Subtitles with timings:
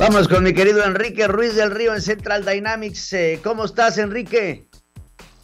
[0.00, 3.12] Vamos con mi querido Enrique Ruiz del Río en Central Dynamics.
[3.12, 4.64] Eh, ¿Cómo estás, Enrique?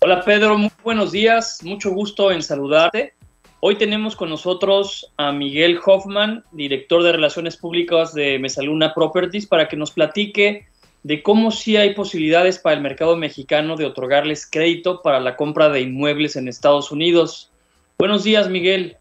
[0.01, 0.57] Hola, Pedro.
[0.57, 1.59] Muy buenos días.
[1.63, 3.13] Mucho gusto en saludarte.
[3.61, 9.69] Hoy tenemos con nosotros a Miguel Hoffman, director de Relaciones Públicas de Mesaluna Properties, para
[9.69, 10.67] que nos platique
[11.03, 15.69] de cómo sí hay posibilidades para el mercado mexicano de otorgarles crédito para la compra
[15.69, 17.51] de inmuebles en Estados Unidos.
[17.99, 18.97] Buenos días, Miguel.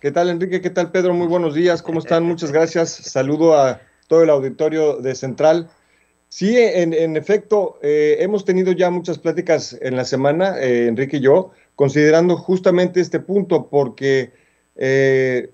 [0.00, 0.60] ¿Qué tal, Enrique?
[0.60, 1.14] ¿Qué tal, Pedro?
[1.14, 1.80] Muy buenos días.
[1.80, 2.24] ¿Cómo están?
[2.24, 2.90] Muchas gracias.
[2.92, 3.80] Saludo a
[4.12, 5.70] todo el auditorio de Central.
[6.28, 11.20] Sí, en, efecto, eh, hemos tenido ya muchas pláticas en la semana, eh, Enrique y
[11.20, 14.34] yo, considerando justamente este punto, porque
[14.76, 15.50] eh,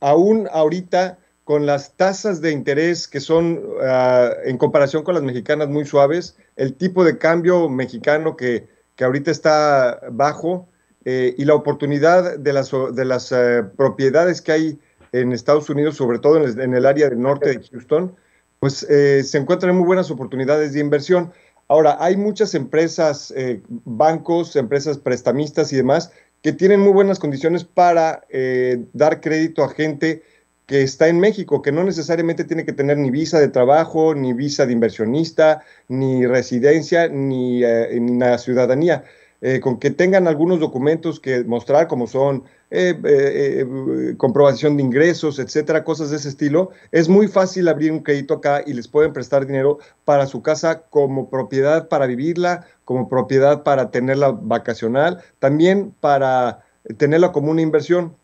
[0.00, 5.68] aún ahorita con las tasas de interés que son, uh, en comparación con las mexicanas,
[5.68, 10.68] muy suaves, el tipo de cambio mexicano que, que ahorita está bajo
[11.04, 13.34] y la oportunidad de las, de las
[13.76, 14.78] propiedades que hay
[15.12, 18.14] en Estados Unidos, sobre todo en el, área del norte de Houston,
[18.58, 21.32] pues eh, se encuentran muy buenas oportunidades de inversión.
[21.68, 26.12] Ahora, hay muchas empresas, eh, bancos, empresas prestamistas y demás,
[26.42, 30.22] que tienen muy buenas condiciones para eh, dar crédito a gente
[30.66, 34.32] que está en México, que no necesariamente tiene que tener ni visa de trabajo, ni
[34.32, 39.04] visa de inversionista, ni residencia, ni, eh, ni la ciudadanía.
[39.42, 45.38] Eh, con que tengan algunos documentos que mostrar, como son eh, eh, comprobación de ingresos,
[45.38, 49.14] etcétera, cosas de ese estilo, es muy fácil abrir un crédito acá y les pueden
[49.14, 55.94] prestar dinero para su casa como propiedad para vivirla, como propiedad para tenerla vacacional, también
[56.00, 56.62] para
[56.98, 58.14] tenerla como una inversión.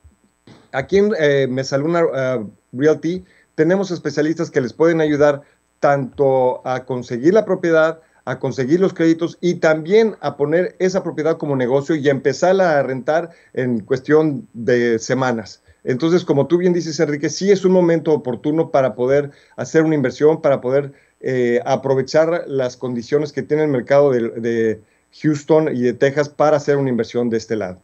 [0.73, 5.41] Aquí en Mesaluna uh, Realty tenemos especialistas que les pueden ayudar
[5.81, 11.39] tanto a conseguir la propiedad, a conseguir los créditos y también a poner esa propiedad
[11.39, 15.63] como negocio y a empezarla a rentar en cuestión de semanas.
[15.85, 19.95] Entonces, como tú bien dices, Enrique, sí es un momento oportuno para poder hacer una
[19.95, 24.81] inversión, para poder eh, aprovechar las condiciones que tiene el mercado de,
[25.23, 27.81] Houston y de Texas para hacer una inversión de este lado.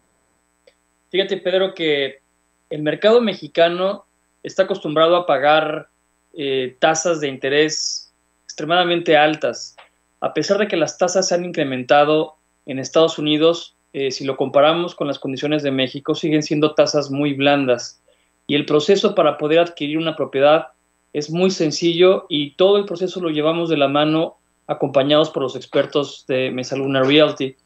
[1.11, 2.21] Fíjate, Pedro, que
[2.69, 4.05] el mercado mexicano
[4.43, 5.89] está acostumbrado a pagar
[6.35, 8.13] eh, tasas de interés
[8.45, 9.77] extremadamente altas
[10.23, 14.37] a pesar de que las tasas se han incrementado en Estados Unidos, eh, si lo
[14.37, 18.01] comparamos con las condiciones de México, siguen siendo tasas muy blandas.
[18.47, 20.69] Y el proceso para poder adquirir una propiedad
[21.13, 24.37] es muy sencillo y todo el proceso lo llevamos de la mano
[24.69, 27.57] acompañados por los expertos de Mesaluna Realty.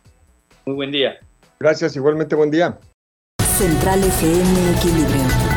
[0.66, 1.20] Muy buen día.
[1.60, 2.76] Gracias, igualmente buen día.
[3.56, 5.49] Central FM Equilibrio.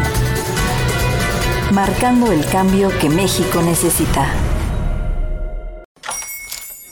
[1.74, 4.28] Marcando el cambio que México necesita.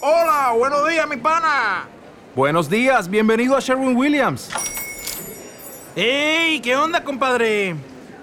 [0.01, 1.87] Hola, buenos días, mi pana.
[2.35, 4.49] Buenos días, bienvenido a Sherwin Williams.
[5.95, 6.59] ¡Ey!
[6.61, 7.75] ¿Qué onda, compadre?